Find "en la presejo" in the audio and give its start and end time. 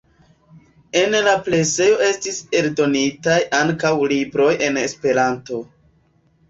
1.01-1.99